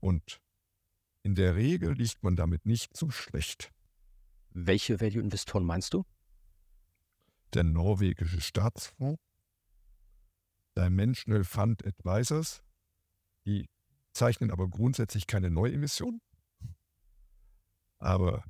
Und 0.00 0.40
in 1.22 1.34
der 1.34 1.54
Regel 1.54 1.92
liegt 1.92 2.22
man 2.22 2.36
damit 2.36 2.66
nicht 2.66 2.96
so 2.96 3.10
schlecht. 3.10 3.72
Welche 4.50 5.00
Value-Investoren 5.00 5.64
meinst 5.64 5.94
du? 5.94 6.04
Der 7.54 7.64
norwegische 7.64 8.40
Staatsfonds, 8.40 9.20
Dimensional 10.76 11.44
Fund 11.44 11.86
Advisors, 11.86 12.62
die 13.46 13.68
zeichnen 14.12 14.50
aber 14.50 14.68
grundsätzlich 14.68 15.26
keine 15.26 15.50
Neuemission. 15.50 16.20
Aber 17.98 18.44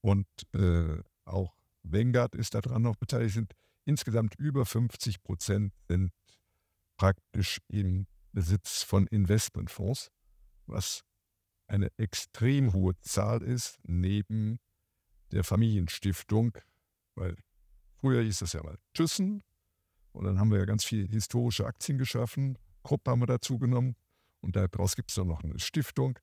und 0.00 0.26
äh, 0.54 1.02
auch 1.24 1.56
Vanguard 1.82 2.34
ist 2.34 2.54
daran 2.54 2.82
noch 2.82 2.96
beteiligt, 2.96 3.34
sind 3.34 3.52
insgesamt 3.84 4.34
über 4.36 4.66
50 4.66 5.22
Prozent 5.22 5.72
sind 5.88 6.12
praktisch 6.96 7.60
im 7.68 8.06
Besitz 8.32 8.82
von 8.82 9.06
Investmentfonds, 9.06 10.10
was 10.66 11.02
eine 11.68 11.90
extrem 11.96 12.72
hohe 12.72 12.98
Zahl 13.00 13.42
ist 13.42 13.78
neben 13.84 14.58
der 15.32 15.44
Familienstiftung, 15.44 16.56
weil 17.14 17.36
früher 18.00 18.22
hieß 18.22 18.40
das 18.40 18.52
ja 18.52 18.62
mal 18.62 18.78
Thyssen 18.94 19.42
und 20.12 20.24
dann 20.24 20.38
haben 20.38 20.50
wir 20.50 20.58
ja 20.58 20.64
ganz 20.64 20.84
viele 20.84 21.06
historische 21.08 21.66
Aktien 21.66 21.98
geschaffen, 21.98 22.58
Krupp 22.82 23.06
haben 23.08 23.20
wir 23.20 23.26
dazu 23.26 23.58
genommen 23.58 23.96
und 24.40 24.56
daraus 24.56 24.94
gibt 24.96 25.10
es 25.10 25.16
dann 25.16 25.26
noch 25.26 25.42
eine 25.42 25.58
Stiftung. 25.58 26.18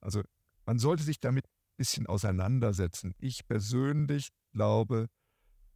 Also 0.00 0.22
man 0.64 0.78
sollte 0.78 1.02
sich 1.02 1.18
damit 1.18 1.46
bisschen 1.76 2.06
auseinandersetzen. 2.06 3.14
Ich 3.18 3.46
persönlich 3.46 4.28
glaube, 4.52 5.08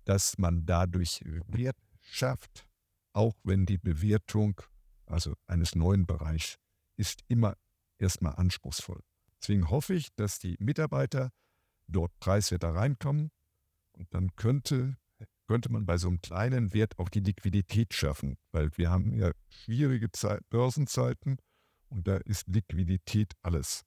dass 0.04 0.38
man 0.38 0.64
dadurch 0.64 1.22
Wert 1.48 1.76
schafft, 2.00 2.66
auch 3.12 3.34
wenn 3.42 3.66
die 3.66 3.78
Bewertung 3.78 4.60
also 5.06 5.34
eines 5.46 5.74
neuen 5.74 6.06
Bereichs 6.06 6.56
ist 6.96 7.22
immer 7.28 7.56
erstmal 7.98 8.34
anspruchsvoll. 8.36 9.00
Deswegen 9.40 9.70
hoffe 9.70 9.94
ich, 9.94 10.14
dass 10.16 10.38
die 10.38 10.56
Mitarbeiter 10.58 11.30
dort 11.86 12.12
preiswerter 12.20 12.74
reinkommen 12.74 13.30
und 13.92 14.12
dann 14.12 14.34
könnte, 14.36 14.96
könnte 15.46 15.70
man 15.72 15.86
bei 15.86 15.96
so 15.96 16.08
einem 16.08 16.20
kleinen 16.20 16.72
Wert 16.74 16.98
auch 16.98 17.08
die 17.08 17.20
Liquidität 17.20 17.94
schaffen, 17.94 18.36
weil 18.52 18.70
wir 18.76 18.90
haben 18.90 19.14
ja 19.14 19.32
schwierige 19.48 20.10
Zeit, 20.12 20.48
Börsenzeiten 20.50 21.38
und 21.88 22.06
da 22.06 22.16
ist 22.18 22.48
Liquidität 22.48 23.32
alles. 23.42 23.84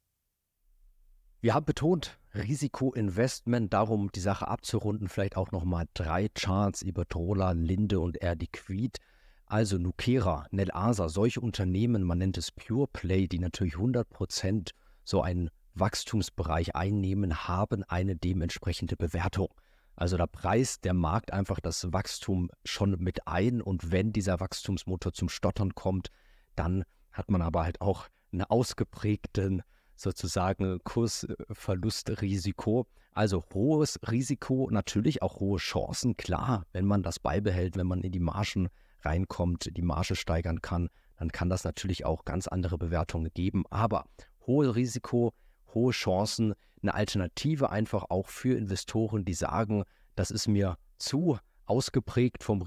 Wir 1.43 1.55
haben 1.55 1.65
betont, 1.65 2.19
Risikoinvestment, 2.35 3.73
darum 3.73 4.11
die 4.11 4.19
Sache 4.19 4.47
abzurunden, 4.47 5.09
vielleicht 5.09 5.37
auch 5.37 5.51
nochmal 5.51 5.87
drei 5.95 6.29
Charts 6.29 6.83
über 6.83 7.07
Trola, 7.07 7.53
Linde 7.53 7.99
und 7.99 8.17
Erdiquid. 8.17 8.99
Also 9.47 9.79
Nukera, 9.79 10.45
Nelasa, 10.51 11.09
solche 11.09 11.41
Unternehmen, 11.41 12.03
man 12.03 12.19
nennt 12.19 12.37
es 12.37 12.51
Pure 12.51 12.87
Play, 12.93 13.27
die 13.27 13.39
natürlich 13.39 13.73
100% 13.73 14.69
so 15.03 15.23
einen 15.23 15.49
Wachstumsbereich 15.73 16.75
einnehmen, 16.75 17.47
haben 17.47 17.83
eine 17.85 18.15
dementsprechende 18.15 18.95
Bewertung. 18.95 19.49
Also 19.95 20.17
da 20.17 20.27
preist 20.27 20.85
der 20.85 20.93
Markt 20.93 21.33
einfach 21.33 21.59
das 21.59 21.91
Wachstum 21.91 22.51
schon 22.65 22.91
mit 22.99 23.27
ein 23.27 23.63
und 23.63 23.91
wenn 23.91 24.13
dieser 24.13 24.39
Wachstumsmotor 24.39 25.11
zum 25.11 25.27
Stottern 25.27 25.73
kommt, 25.73 26.09
dann 26.55 26.83
hat 27.11 27.31
man 27.31 27.41
aber 27.41 27.63
halt 27.63 27.81
auch 27.81 28.09
einen 28.31 28.43
ausgeprägten 28.43 29.63
sozusagen 29.95 30.79
Kursverlustrisiko. 30.83 32.87
Also 33.13 33.43
hohes 33.53 33.99
Risiko, 34.09 34.69
natürlich 34.71 35.21
auch 35.21 35.39
hohe 35.39 35.59
Chancen, 35.59 36.15
klar, 36.15 36.65
wenn 36.71 36.85
man 36.85 37.03
das 37.03 37.19
beibehält, 37.19 37.75
wenn 37.75 37.87
man 37.87 38.01
in 38.01 38.11
die 38.11 38.19
Margen 38.19 38.69
reinkommt, 39.01 39.75
die 39.75 39.81
Marge 39.81 40.15
steigern 40.15 40.61
kann, 40.61 40.89
dann 41.17 41.31
kann 41.31 41.49
das 41.49 41.63
natürlich 41.63 42.05
auch 42.05 42.25
ganz 42.25 42.47
andere 42.47 42.77
Bewertungen 42.77 43.31
geben. 43.33 43.63
Aber 43.69 44.05
hohes 44.47 44.75
Risiko, 44.75 45.33
hohe 45.73 45.91
Chancen, 45.91 46.53
eine 46.81 46.93
Alternative 46.93 47.69
einfach 47.69 48.05
auch 48.09 48.27
für 48.27 48.57
Investoren, 48.57 49.25
die 49.25 49.33
sagen, 49.33 49.83
das 50.15 50.31
ist 50.31 50.47
mir 50.47 50.77
zu 50.97 51.37
ausgeprägt 51.65 52.43
vom 52.43 52.61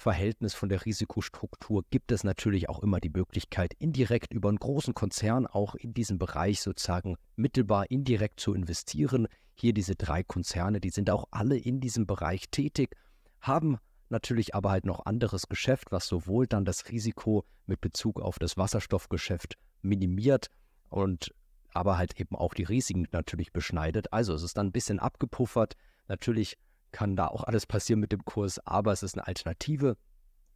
Risikoverhältnis, 0.00 0.54
von 0.54 0.70
der 0.70 0.86
Risikostruktur, 0.86 1.84
gibt 1.90 2.10
es 2.10 2.24
natürlich 2.24 2.70
auch 2.70 2.82
immer 2.82 3.00
die 3.00 3.10
Möglichkeit, 3.10 3.74
indirekt 3.78 4.32
über 4.32 4.48
einen 4.48 4.58
großen 4.58 4.94
Konzern 4.94 5.46
auch 5.46 5.74
in 5.74 5.92
diesem 5.92 6.18
Bereich 6.18 6.62
sozusagen 6.62 7.16
mittelbar 7.36 7.90
indirekt 7.90 8.40
zu 8.40 8.54
investieren. 8.54 9.28
Hier 9.54 9.74
diese 9.74 9.96
drei 9.96 10.22
Konzerne, 10.22 10.80
die 10.80 10.88
sind 10.88 11.10
auch 11.10 11.26
alle 11.30 11.58
in 11.58 11.80
diesem 11.80 12.06
Bereich 12.06 12.48
tätig, 12.50 12.96
haben 13.42 13.76
natürlich 14.08 14.54
aber 14.54 14.70
halt 14.70 14.86
noch 14.86 15.04
anderes 15.04 15.50
Geschäft, 15.50 15.92
was 15.92 16.06
sowohl 16.06 16.46
dann 16.46 16.64
das 16.64 16.88
Risiko 16.88 17.44
mit 17.66 17.82
Bezug 17.82 18.22
auf 18.22 18.38
das 18.38 18.56
Wasserstoffgeschäft 18.56 19.56
minimiert 19.82 20.48
und 20.88 21.34
aber 21.74 21.98
halt 21.98 22.18
eben 22.18 22.36
auch 22.36 22.54
die 22.54 22.64
Risiken 22.64 23.06
natürlich 23.12 23.52
beschneidet. 23.52 24.14
Also 24.14 24.32
es 24.32 24.42
ist 24.42 24.56
dann 24.56 24.68
ein 24.68 24.72
bisschen 24.72 24.98
abgepuffert. 24.98 25.76
Natürlich 26.08 26.56
kann 26.92 27.16
da 27.16 27.28
auch 27.28 27.44
alles 27.44 27.66
passieren 27.66 28.00
mit 28.00 28.12
dem 28.12 28.24
Kurs, 28.24 28.58
aber 28.66 28.92
es 28.92 29.02
ist 29.02 29.16
eine 29.16 29.26
Alternative. 29.26 29.96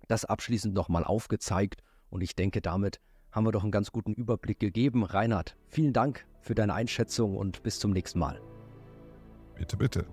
Das 0.08 0.24
abschließend 0.24 0.74
nochmal 0.74 1.04
aufgezeigt 1.04 1.82
und 2.10 2.22
ich 2.22 2.36
denke, 2.36 2.60
damit 2.60 3.00
haben 3.30 3.46
wir 3.46 3.52
doch 3.52 3.62
einen 3.62 3.72
ganz 3.72 3.90
guten 3.90 4.12
Überblick 4.12 4.60
gegeben. 4.60 5.04
Reinhard, 5.04 5.56
vielen 5.68 5.92
Dank 5.92 6.26
für 6.40 6.54
deine 6.54 6.74
Einschätzung 6.74 7.36
und 7.36 7.62
bis 7.62 7.78
zum 7.78 7.90
nächsten 7.90 8.18
Mal. 8.18 8.40
Bitte, 9.56 9.76
bitte. 9.76 10.06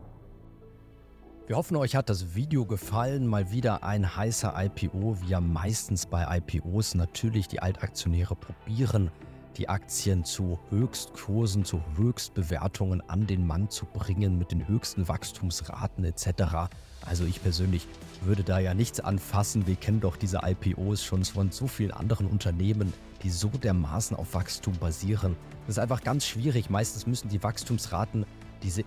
Wir 1.47 1.57
hoffen, 1.57 1.75
euch 1.75 1.95
hat 1.95 2.09
das 2.09 2.33
Video 2.35 2.65
gefallen. 2.65 3.27
Mal 3.27 3.51
wieder 3.51 3.83
ein 3.83 4.15
heißer 4.15 4.53
IPO, 4.57 5.21
wie 5.21 5.27
ja 5.27 5.41
meistens 5.41 6.05
bei 6.05 6.37
IPOs 6.37 6.95
natürlich 6.95 7.47
die 7.47 7.61
Altaktionäre 7.61 8.35
probieren, 8.35 9.11
die 9.57 9.69
Aktien 9.69 10.23
zu 10.23 10.59
Höchstkursen, 10.69 11.65
zu 11.65 11.81
Höchstbewertungen 11.97 13.01
an 13.09 13.27
den 13.27 13.45
Mann 13.45 13.69
zu 13.69 13.85
bringen 13.85 14.37
mit 14.37 14.51
den 14.51 14.67
höchsten 14.67 15.07
Wachstumsraten 15.07 16.03
etc. 16.05 16.69
Also 17.05 17.25
ich 17.25 17.41
persönlich 17.41 17.87
würde 18.21 18.43
da 18.43 18.59
ja 18.59 18.73
nichts 18.73 18.99
anfassen. 18.99 19.67
Wir 19.67 19.75
kennen 19.75 19.99
doch 19.99 20.15
diese 20.15 20.41
IPOs 20.43 21.03
schon 21.03 21.25
von 21.25 21.51
so 21.51 21.67
vielen 21.67 21.91
anderen 21.91 22.27
Unternehmen, 22.27 22.93
die 23.23 23.29
so 23.29 23.49
dermaßen 23.49 24.15
auf 24.15 24.33
Wachstum 24.33 24.77
basieren. 24.77 25.35
Das 25.67 25.77
ist 25.77 25.79
einfach 25.79 26.03
ganz 26.03 26.25
schwierig. 26.25 26.69
Meistens 26.69 27.05
müssen 27.07 27.29
die 27.29 27.43
Wachstumsraten, 27.43 28.25
diese 28.63 28.83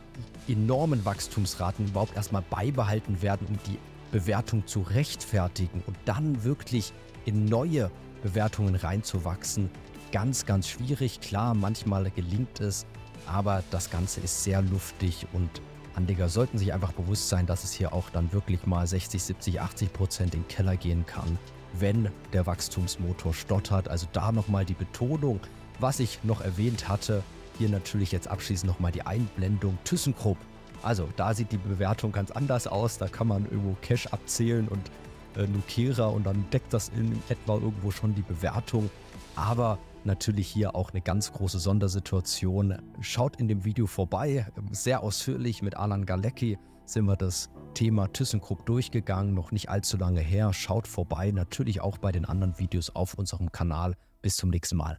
enormen 0.48 1.04
Wachstumsraten 1.04 1.88
überhaupt 1.88 2.16
erstmal 2.16 2.42
beibehalten 2.42 3.22
werden, 3.22 3.46
um 3.48 3.58
die 3.66 3.78
Bewertung 4.12 4.66
zu 4.66 4.80
rechtfertigen 4.80 5.82
und 5.86 5.96
dann 6.04 6.44
wirklich 6.44 6.92
in 7.24 7.46
neue 7.46 7.90
Bewertungen 8.22 8.76
reinzuwachsen 8.76 9.70
ganz, 10.14 10.46
ganz 10.46 10.68
schwierig. 10.68 11.20
Klar, 11.20 11.54
manchmal 11.54 12.08
gelingt 12.12 12.60
es, 12.60 12.86
aber 13.26 13.64
das 13.72 13.90
Ganze 13.90 14.20
ist 14.20 14.44
sehr 14.44 14.62
luftig 14.62 15.26
und 15.32 15.50
Anleger 15.96 16.28
sollten 16.28 16.56
sich 16.56 16.72
einfach 16.72 16.92
bewusst 16.92 17.28
sein, 17.28 17.46
dass 17.46 17.64
es 17.64 17.72
hier 17.72 17.92
auch 17.92 18.10
dann 18.10 18.32
wirklich 18.32 18.64
mal 18.64 18.86
60, 18.86 19.20
70, 19.20 19.60
80 19.60 19.92
Prozent 19.92 20.34
in 20.34 20.42
den 20.42 20.48
Keller 20.48 20.76
gehen 20.76 21.04
kann, 21.04 21.36
wenn 21.72 22.10
der 22.32 22.46
Wachstumsmotor 22.46 23.34
stottert. 23.34 23.88
Also 23.88 24.06
da 24.12 24.30
nochmal 24.30 24.64
die 24.64 24.74
Betonung, 24.74 25.40
was 25.80 25.98
ich 25.98 26.22
noch 26.22 26.42
erwähnt 26.42 26.88
hatte. 26.88 27.24
Hier 27.58 27.68
natürlich 27.68 28.12
jetzt 28.12 28.28
abschließend 28.28 28.70
nochmal 28.70 28.92
die 28.92 29.02
Einblendung 29.02 29.78
ThyssenKrupp. 29.82 30.38
Also 30.84 31.08
da 31.16 31.34
sieht 31.34 31.50
die 31.50 31.58
Bewertung 31.58 32.12
ganz 32.12 32.30
anders 32.30 32.68
aus. 32.68 32.98
Da 32.98 33.08
kann 33.08 33.26
man 33.26 33.46
irgendwo 33.46 33.76
Cash 33.82 34.06
abzählen 34.06 34.68
und 34.68 34.92
äh, 35.36 35.48
Nukera 35.48 36.06
und 36.06 36.24
dann 36.24 36.44
deckt 36.52 36.72
das 36.72 36.90
in 36.90 37.20
etwa 37.28 37.54
irgendwo 37.54 37.90
schon 37.90 38.14
die 38.14 38.22
Bewertung. 38.22 38.90
Aber 39.36 39.78
natürlich 40.04 40.48
hier 40.48 40.74
auch 40.74 40.90
eine 40.90 41.00
ganz 41.00 41.32
große 41.32 41.58
Sondersituation. 41.58 42.78
Schaut 43.00 43.36
in 43.36 43.48
dem 43.48 43.64
Video 43.64 43.86
vorbei, 43.86 44.46
sehr 44.70 45.02
ausführlich 45.02 45.62
mit 45.62 45.76
Alan 45.76 46.06
Galecki 46.06 46.58
sind 46.86 47.06
wir 47.06 47.16
das 47.16 47.50
Thema 47.74 48.12
ThyssenKrupp 48.12 48.66
durchgegangen, 48.66 49.34
noch 49.34 49.52
nicht 49.52 49.68
allzu 49.68 49.96
lange 49.96 50.20
her. 50.20 50.52
Schaut 50.52 50.86
vorbei, 50.86 51.30
natürlich 51.30 51.80
auch 51.80 51.98
bei 51.98 52.12
den 52.12 52.24
anderen 52.24 52.58
Videos 52.58 52.90
auf 52.90 53.14
unserem 53.14 53.50
Kanal. 53.52 53.94
Bis 54.22 54.36
zum 54.36 54.50
nächsten 54.50 54.76
Mal. 54.76 54.98